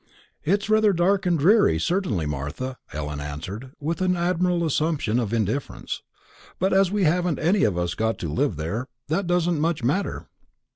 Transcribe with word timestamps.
"It's 0.43 0.67
rather 0.67 0.93
dark 0.93 1.27
and 1.27 1.37
dreary, 1.37 1.77
certainly, 1.77 2.25
Martha," 2.25 2.79
Ellen 2.91 3.19
answered 3.19 3.71
with 3.79 4.01
an 4.01 4.15
admirable 4.17 4.65
assumption 4.65 5.19
of 5.19 5.31
indifference; 5.31 6.01
"but, 6.57 6.73
as 6.73 6.89
we 6.89 7.03
haven't 7.03 7.37
any 7.37 7.63
of 7.65 7.77
us 7.77 7.93
got 7.93 8.17
to 8.17 8.27
live 8.33 8.55
there, 8.55 8.87
that 9.09 9.27
doesn't 9.27 9.59
much 9.61 9.83
matter." 9.83 10.25